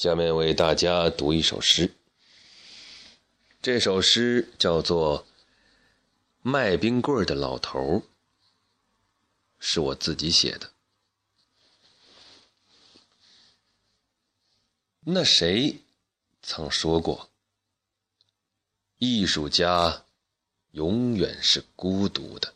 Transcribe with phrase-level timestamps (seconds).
[0.00, 1.92] 下面为大家读一首诗。
[3.60, 5.24] 这首诗叫做
[6.40, 7.78] 《卖冰棍的老头》，
[9.58, 10.70] 是我自己写的。
[15.00, 15.80] 那谁
[16.40, 17.28] 曾说过，
[18.96, 20.06] 艺术家
[20.70, 22.54] 永远是孤独的，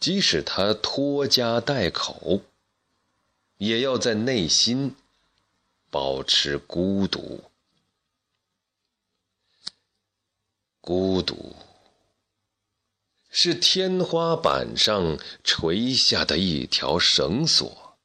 [0.00, 2.42] 即使他拖家带口，
[3.58, 4.96] 也要在内心。
[5.92, 7.44] 保持孤独，
[10.80, 11.54] 孤独
[13.28, 17.98] 是天花板上垂下的一条绳索，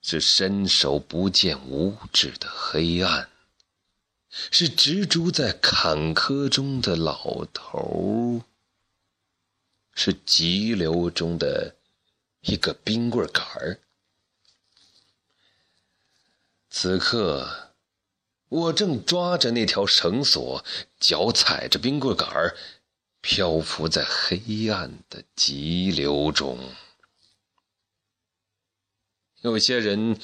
[0.00, 3.28] 是伸手不见五指的黑暗，
[4.30, 8.42] 是执着在坎坷中的老头，
[9.92, 11.76] 是急流中的
[12.40, 13.82] 一个冰棍杆儿。
[16.78, 17.72] 此刻，
[18.50, 20.62] 我正抓着那条绳索，
[21.00, 22.54] 脚踩着冰棍杆儿，
[23.22, 26.58] 漂浮在黑暗的急流中。
[29.40, 30.20] 有些人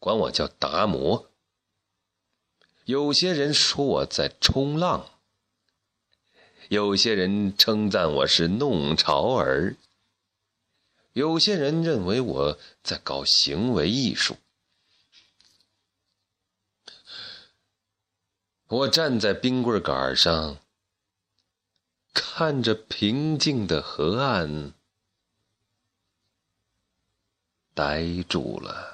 [0.00, 1.30] 管我叫达摩，
[2.84, 5.08] 有些人说我在冲浪，
[6.68, 9.76] 有些人称赞我是弄潮儿，
[11.12, 14.36] 有些人认为我在搞行为艺术。
[18.72, 20.56] 我站在冰棍杆上，
[22.14, 24.72] 看着平静的河岸，
[27.74, 28.91] 呆住了。